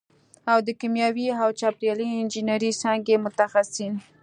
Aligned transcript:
او 0.51 0.57
د 0.67 0.69
کیمیاوي 0.79 1.27
او 1.43 1.49
چاپېریالي 1.59 2.07
انجینرۍ 2.21 2.71
څانګې 2.81 3.15
متخصصین 3.25 3.93